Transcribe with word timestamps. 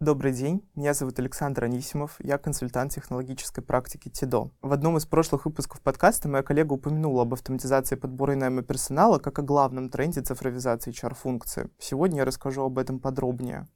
добрый 0.00 0.32
день. 0.32 0.66
Меня 0.74 0.94
зовут 0.94 1.18
Александр 1.18 1.64
Анисимов. 1.64 2.16
Я 2.20 2.38
консультант 2.38 2.92
технологической 2.92 3.62
практики 3.62 4.08
ТИДО. 4.08 4.50
В 4.62 4.72
одном 4.72 4.96
из 4.96 5.04
прошлых 5.04 5.44
выпусков 5.44 5.82
подкаста 5.82 6.26
моя 6.26 6.42
коллега 6.42 6.72
упомянула 6.72 7.22
об 7.22 7.34
автоматизации 7.34 7.96
подбора 7.96 8.32
и 8.32 8.36
найма 8.36 8.62
персонала 8.62 9.18
как 9.18 9.38
о 9.38 9.42
главном 9.42 9.90
тренде 9.90 10.22
цифровизации 10.22 10.90
HR-функции. 10.90 11.68
Сегодня 11.78 12.20
я 12.20 12.24
расскажу 12.24 12.62
об 12.62 12.78
этом 12.78 12.98
подробнее. 12.98 13.68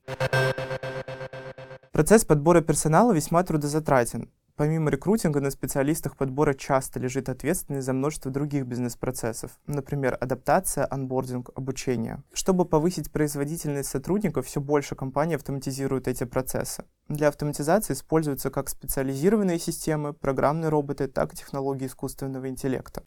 Процесс 1.93 2.25
подбора 2.25 2.62
персонала 2.62 3.12
весьма 3.12 3.43
трудозатратен. 3.45 4.30
Помимо 4.57 4.89
рекрутинга, 4.89 5.41
на 5.41 5.50
специалистах 5.50 6.16
подбора 6.16 6.55
часто 6.55 7.00
лежит 7.00 7.29
ответственность 7.29 7.87
за 7.87 7.93
множество 7.93 8.30
других 8.30 8.66
бизнес-процессов, 8.66 9.59
например, 9.66 10.16
адаптация, 10.20 10.87
анбординг, 10.88 11.51
обучение. 11.56 12.23
Чтобы 12.33 12.65
повысить 12.65 13.10
производительность 13.10 13.88
сотрудников, 13.88 14.46
все 14.46 14.60
больше 14.60 14.95
компаний 14.95 15.34
автоматизируют 15.34 16.06
эти 16.06 16.23
процессы. 16.23 16.84
Для 17.09 17.29
автоматизации 17.29 17.95
используются 17.95 18.51
как 18.51 18.69
специализированные 18.69 19.59
системы, 19.59 20.12
программные 20.12 20.68
роботы, 20.68 21.09
так 21.09 21.32
и 21.32 21.37
технологии 21.37 21.87
искусственного 21.87 22.48
интеллекта. 22.48 23.02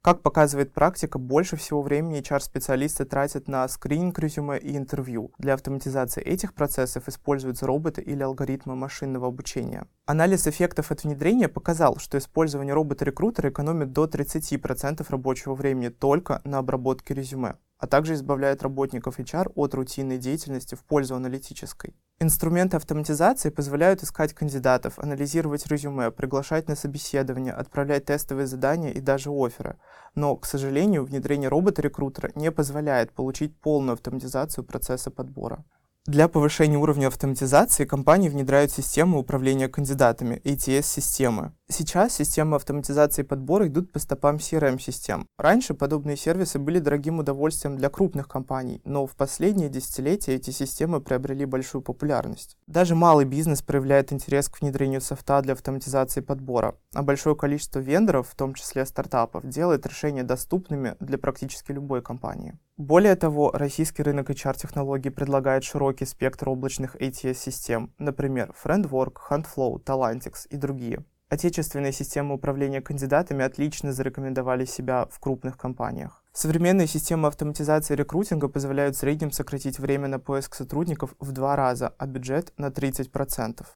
Как 0.00 0.22
показывает 0.22 0.72
практика, 0.72 1.18
больше 1.18 1.56
всего 1.56 1.82
времени 1.82 2.20
HR-специалисты 2.20 3.04
тратят 3.04 3.48
на 3.48 3.66
скрининг 3.66 4.18
резюме 4.20 4.56
и 4.56 4.76
интервью. 4.76 5.32
Для 5.38 5.54
автоматизации 5.54 6.22
этих 6.22 6.54
процессов 6.54 7.08
используются 7.08 7.66
роботы 7.66 8.00
или 8.00 8.22
алгоритмы 8.22 8.76
машинного 8.76 9.26
обучения. 9.26 9.86
Анализ 10.06 10.46
эффектов 10.46 10.92
от 10.92 11.02
внедрения 11.02 11.48
показал, 11.48 11.96
что 11.98 12.16
использование 12.16 12.74
робота-рекрутера 12.74 13.50
экономит 13.50 13.92
до 13.92 14.04
30% 14.06 15.04
рабочего 15.08 15.54
времени 15.54 15.88
только 15.88 16.40
на 16.44 16.58
обработке 16.58 17.12
резюме 17.12 17.56
а 17.78 17.86
также 17.86 18.14
избавляет 18.14 18.62
работников 18.62 19.18
HR 19.18 19.52
от 19.54 19.74
рутинной 19.74 20.18
деятельности 20.18 20.74
в 20.74 20.84
пользу 20.84 21.14
аналитической. 21.14 21.94
Инструменты 22.20 22.76
автоматизации 22.76 23.50
позволяют 23.50 24.02
искать 24.02 24.34
кандидатов, 24.34 24.98
анализировать 24.98 25.66
резюме, 25.68 26.10
приглашать 26.10 26.66
на 26.66 26.74
собеседование, 26.74 27.52
отправлять 27.52 28.06
тестовые 28.06 28.48
задания 28.48 28.90
и 28.90 29.00
даже 29.00 29.30
оферы. 29.30 29.76
Но, 30.16 30.34
к 30.34 30.44
сожалению, 30.44 31.04
внедрение 31.04 31.48
робота-рекрутера 31.48 32.32
не 32.34 32.50
позволяет 32.50 33.12
получить 33.12 33.56
полную 33.56 33.92
автоматизацию 33.92 34.64
процесса 34.64 35.12
подбора. 35.12 35.64
Для 36.06 36.26
повышения 36.26 36.78
уровня 36.78 37.06
автоматизации 37.06 37.84
компании 37.84 38.30
внедряют 38.30 38.72
систему 38.72 39.18
управления 39.18 39.68
кандидатами, 39.68 40.40
ATS-системы. 40.42 41.52
Сейчас 41.70 42.14
системы 42.14 42.56
автоматизации 42.56 43.22
подбора 43.22 43.68
идут 43.68 43.92
по 43.92 43.98
стопам 43.98 44.36
CRM-систем. 44.36 45.26
Раньше 45.36 45.74
подобные 45.74 46.16
сервисы 46.16 46.58
были 46.58 46.78
дорогим 46.78 47.18
удовольствием 47.18 47.76
для 47.76 47.90
крупных 47.90 48.26
компаний, 48.26 48.80
но 48.84 49.06
в 49.06 49.14
последние 49.14 49.68
десятилетия 49.68 50.34
эти 50.34 50.50
системы 50.50 51.02
приобрели 51.02 51.44
большую 51.44 51.82
популярность. 51.82 52.56
Даже 52.66 52.94
малый 52.94 53.26
бизнес 53.26 53.60
проявляет 53.60 54.14
интерес 54.14 54.48
к 54.48 54.62
внедрению 54.62 55.02
софта 55.02 55.42
для 55.42 55.52
автоматизации 55.52 56.22
подбора, 56.22 56.74
а 56.94 57.02
большое 57.02 57.36
количество 57.36 57.80
вендоров, 57.80 58.30
в 58.30 58.34
том 58.34 58.54
числе 58.54 58.86
стартапов, 58.86 59.46
делает 59.46 59.86
решения 59.86 60.22
доступными 60.22 60.96
для 61.00 61.18
практически 61.18 61.72
любой 61.72 62.00
компании. 62.00 62.58
Более 62.78 63.14
того, 63.14 63.50
российский 63.52 64.02
рынок 64.02 64.30
HR-технологий 64.30 65.10
предлагает 65.10 65.64
широкий 65.64 66.06
спектр 66.06 66.48
облачных 66.48 66.96
ATS-систем, 66.96 67.92
например, 67.98 68.54
Friendwork, 68.64 69.16
HuntFlow, 69.28 69.84
Talantix 69.84 70.46
и 70.48 70.56
другие. 70.56 71.04
Отечественные 71.28 71.92
системы 71.92 72.34
управления 72.34 72.80
кандидатами 72.80 73.44
отлично 73.44 73.92
зарекомендовали 73.92 74.64
себя 74.64 75.06
в 75.10 75.20
крупных 75.20 75.58
компаниях. 75.58 76.24
Современные 76.32 76.86
системы 76.86 77.28
автоматизации 77.28 77.94
рекрутинга 77.94 78.48
позволяют 78.48 78.96
в 78.96 78.98
среднем 78.98 79.30
сократить 79.30 79.78
время 79.78 80.08
на 80.08 80.18
поиск 80.18 80.54
сотрудников 80.54 81.14
в 81.20 81.32
два 81.32 81.54
раза, 81.54 81.92
а 81.98 82.06
бюджет 82.06 82.54
на 82.56 82.68
30%. 82.68 83.66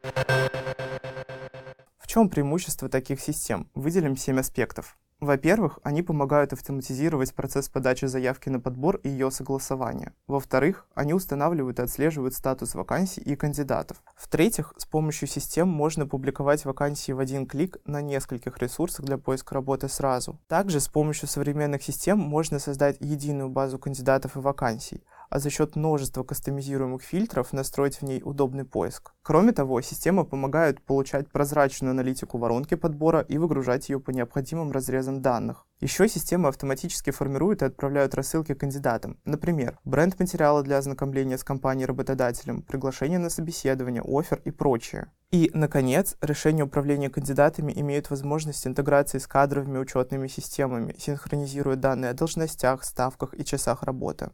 В 1.98 2.06
чем 2.06 2.30
преимущество 2.30 2.88
таких 2.88 3.20
систем? 3.20 3.68
Выделим 3.74 4.16
7 4.16 4.40
аспектов. 4.40 4.96
Во-первых, 5.22 5.78
они 5.84 6.02
помогают 6.02 6.52
автоматизировать 6.52 7.32
процесс 7.32 7.68
подачи 7.68 8.06
заявки 8.06 8.48
на 8.48 8.58
подбор 8.58 8.96
и 9.04 9.08
ее 9.08 9.30
согласования. 9.30 10.14
Во-вторых, 10.26 10.88
они 10.96 11.14
устанавливают 11.14 11.78
и 11.78 11.82
отслеживают 11.82 12.34
статус 12.34 12.74
вакансий 12.74 13.20
и 13.20 13.36
кандидатов. 13.36 14.02
В-третьих, 14.16 14.74
с 14.78 14.84
помощью 14.84 15.28
систем 15.28 15.68
можно 15.68 16.08
публиковать 16.08 16.64
вакансии 16.64 17.12
в 17.12 17.20
один 17.20 17.46
клик 17.46 17.76
на 17.84 18.02
нескольких 18.02 18.58
ресурсах 18.58 19.06
для 19.06 19.16
поиска 19.16 19.54
работы 19.54 19.88
сразу. 19.88 20.40
Также 20.48 20.80
с 20.80 20.88
помощью 20.88 21.28
современных 21.28 21.84
систем 21.84 22.18
можно 22.18 22.58
создать 22.58 22.96
единую 22.98 23.48
базу 23.48 23.78
кандидатов 23.78 24.34
и 24.34 24.40
вакансий, 24.40 25.04
а 25.32 25.38
за 25.38 25.48
счет 25.48 25.76
множества 25.76 26.24
кастомизируемых 26.24 27.02
фильтров 27.02 27.54
настроить 27.54 27.96
в 27.96 28.02
ней 28.02 28.20
удобный 28.22 28.66
поиск. 28.66 29.14
Кроме 29.22 29.52
того, 29.52 29.80
система 29.80 30.24
помогает 30.24 30.82
получать 30.82 31.30
прозрачную 31.30 31.92
аналитику 31.92 32.36
воронки 32.36 32.74
подбора 32.74 33.20
и 33.20 33.38
выгружать 33.38 33.88
ее 33.88 33.98
по 33.98 34.10
необходимым 34.10 34.72
разрезам 34.72 35.22
данных. 35.22 35.64
Еще 35.80 36.06
система 36.06 36.50
автоматически 36.50 37.12
формирует 37.12 37.62
и 37.62 37.64
отправляет 37.64 38.14
рассылки 38.14 38.52
кандидатам. 38.52 39.18
Например, 39.24 39.78
бренд 39.84 40.18
материала 40.20 40.62
для 40.62 40.76
ознакомления 40.76 41.38
с 41.38 41.44
компанией-работодателем, 41.44 42.60
приглашение 42.60 43.18
на 43.18 43.30
собеседование, 43.30 44.02
офер 44.04 44.42
и 44.44 44.50
прочее. 44.50 45.10
И, 45.30 45.50
наконец, 45.54 46.14
решения 46.20 46.62
управления 46.62 47.08
кандидатами 47.08 47.72
имеют 47.74 48.10
возможность 48.10 48.66
интеграции 48.66 49.16
с 49.16 49.26
кадровыми 49.26 49.78
учетными 49.78 50.28
системами, 50.28 50.94
синхронизируя 50.98 51.76
данные 51.76 52.10
о 52.10 52.14
должностях, 52.14 52.84
ставках 52.84 53.32
и 53.32 53.46
часах 53.46 53.82
работы. 53.82 54.28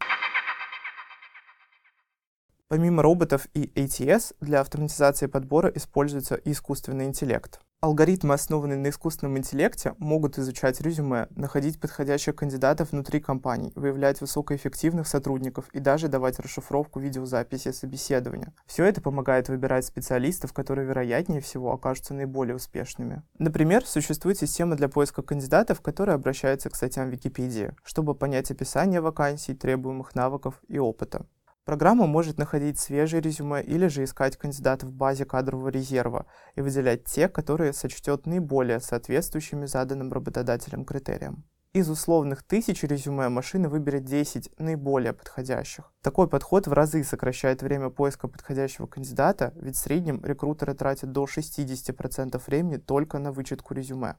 Помимо 2.69 3.01
роботов 3.01 3.47
и 3.55 3.65
ATS, 3.75 4.35
для 4.41 4.61
автоматизации 4.61 5.25
подбора 5.25 5.71
используется 5.73 6.35
искусственный 6.35 7.05
интеллект. 7.05 7.59
Алгоритмы, 7.81 8.35
основанные 8.35 8.77
на 8.77 8.89
искусственном 8.89 9.39
интеллекте, 9.39 9.95
могут 9.97 10.37
изучать 10.37 10.79
резюме, 10.79 11.27
находить 11.31 11.79
подходящих 11.79 12.35
кандидатов 12.35 12.91
внутри 12.91 13.21
компаний, 13.21 13.71
выявлять 13.73 14.21
высокоэффективных 14.21 15.07
сотрудников 15.07 15.67
и 15.69 15.79
даже 15.79 16.09
давать 16.09 16.37
расшифровку 16.37 16.99
видеозаписи 16.99 17.71
собеседования. 17.71 18.53
Все 18.67 18.83
это 18.83 19.01
помогает 19.01 19.49
выбирать 19.49 19.85
специалистов, 19.87 20.53
которые 20.53 20.87
вероятнее 20.87 21.41
всего 21.41 21.73
окажутся 21.73 22.13
наиболее 22.13 22.55
успешными. 22.55 23.23
Например, 23.39 23.83
существует 23.83 24.37
система 24.37 24.75
для 24.75 24.89
поиска 24.89 25.23
кандидатов, 25.23 25.81
которая 25.81 26.17
обращается 26.17 26.69
к 26.69 26.75
статьям 26.75 27.09
Википедии, 27.09 27.73
чтобы 27.83 28.13
понять 28.13 28.51
описание 28.51 29.01
вакансий, 29.01 29.55
требуемых 29.55 30.13
навыков 30.13 30.61
и 30.67 30.77
опыта. 30.77 31.25
Программа 31.69 32.07
может 32.07 32.39
находить 32.39 32.79
свежие 32.79 33.21
резюме 33.21 33.61
или 33.61 33.85
же 33.85 34.03
искать 34.03 34.37
кандидатов 34.37 34.89
в 34.89 34.91
базе 34.91 35.23
кадрового 35.23 35.69
резерва 35.69 36.25
и 36.55 36.61
выделять 36.61 37.05
те, 37.05 37.29
которые 37.29 37.73
сочтет 37.73 38.25
наиболее 38.25 38.79
соответствующими 38.79 39.67
заданным 39.67 40.11
работодателем 40.11 40.83
критериям. 40.83 41.43
Из 41.71 41.87
условных 41.87 42.41
тысяч 42.41 42.81
резюме 42.81 43.29
машина 43.29 43.69
выберет 43.69 44.03
10 44.03 44.49
наиболее 44.57 45.13
подходящих. 45.13 45.93
Такой 46.01 46.27
подход 46.27 46.65
в 46.65 46.73
разы 46.73 47.03
сокращает 47.03 47.61
время 47.61 47.91
поиска 47.91 48.27
подходящего 48.27 48.87
кандидата, 48.87 49.53
ведь 49.55 49.75
в 49.75 49.79
среднем 49.79 50.25
рекрутеры 50.25 50.73
тратят 50.73 51.11
до 51.11 51.25
60% 51.25 52.41
времени 52.47 52.77
только 52.77 53.19
на 53.19 53.31
вычетку 53.31 53.75
резюме. 53.75 54.15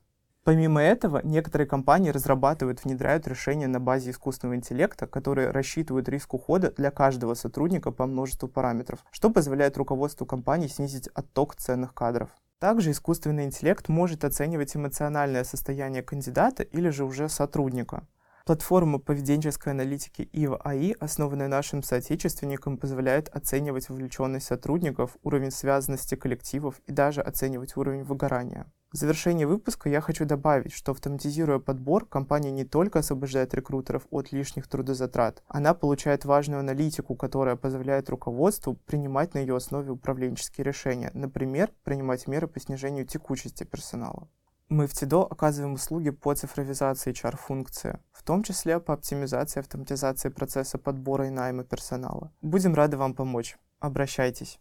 Помимо 0.50 0.82
этого, 0.82 1.20
некоторые 1.22 1.68
компании 1.68 2.10
разрабатывают 2.10 2.82
внедряют 2.82 3.28
решения 3.28 3.68
на 3.68 3.78
базе 3.78 4.10
искусственного 4.10 4.56
интеллекта, 4.56 5.06
которые 5.06 5.52
рассчитывают 5.52 6.08
риск 6.08 6.34
ухода 6.34 6.72
для 6.72 6.90
каждого 6.90 7.34
сотрудника 7.34 7.92
по 7.92 8.04
множеству 8.04 8.48
параметров, 8.48 9.04
что 9.12 9.30
позволяет 9.30 9.76
руководству 9.76 10.26
компании 10.26 10.66
снизить 10.66 11.08
отток 11.14 11.54
ценных 11.54 11.94
кадров. 11.94 12.30
Также 12.58 12.90
искусственный 12.90 13.44
интеллект 13.44 13.88
может 13.88 14.24
оценивать 14.24 14.74
эмоциональное 14.74 15.44
состояние 15.44 16.02
кандидата 16.02 16.64
или 16.64 16.88
же 16.88 17.04
уже 17.04 17.28
сотрудника. 17.28 18.08
Платформа 18.44 18.98
поведенческой 18.98 19.74
аналитики 19.74 20.28
ИВА 20.32 20.60
АИ, 20.64 20.96
основанная 20.98 21.46
нашим 21.46 21.84
соотечественником, 21.84 22.76
позволяет 22.76 23.28
оценивать 23.28 23.88
вовлеченность 23.88 24.46
сотрудников, 24.46 25.16
уровень 25.22 25.52
связанности 25.52 26.16
коллективов 26.16 26.80
и 26.88 26.92
даже 26.92 27.20
оценивать 27.20 27.76
уровень 27.76 28.02
выгорания. 28.02 28.66
В 28.92 28.96
завершение 28.96 29.46
выпуска 29.46 29.88
я 29.88 30.00
хочу 30.00 30.24
добавить, 30.24 30.72
что 30.72 30.90
автоматизируя 30.90 31.60
подбор, 31.60 32.06
компания 32.06 32.50
не 32.50 32.64
только 32.64 32.98
освобождает 32.98 33.54
рекрутеров 33.54 34.02
от 34.10 34.32
лишних 34.32 34.66
трудозатрат, 34.66 35.44
она 35.46 35.74
получает 35.74 36.24
важную 36.24 36.58
аналитику, 36.58 37.14
которая 37.14 37.54
позволяет 37.54 38.10
руководству 38.10 38.74
принимать 38.74 39.34
на 39.34 39.38
ее 39.38 39.54
основе 39.54 39.92
управленческие 39.92 40.64
решения, 40.64 41.12
например, 41.14 41.70
принимать 41.84 42.26
меры 42.26 42.48
по 42.48 42.58
снижению 42.58 43.06
текучести 43.06 43.62
персонала. 43.62 44.26
Мы 44.68 44.88
в 44.88 44.92
ТИДО 44.92 45.22
оказываем 45.30 45.74
услуги 45.74 46.10
по 46.10 46.34
цифровизации 46.34 47.12
HR-функции, 47.12 48.00
в 48.10 48.24
том 48.24 48.42
числе 48.42 48.80
по 48.80 48.94
оптимизации 48.94 49.60
и 49.60 49.62
автоматизации 49.62 50.30
процесса 50.30 50.78
подбора 50.78 51.28
и 51.28 51.30
найма 51.30 51.62
персонала. 51.62 52.32
Будем 52.42 52.74
рады 52.74 52.96
вам 52.96 53.14
помочь. 53.14 53.56
Обращайтесь. 53.78 54.58